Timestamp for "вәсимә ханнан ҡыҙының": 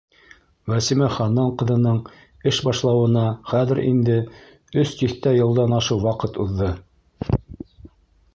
0.71-1.99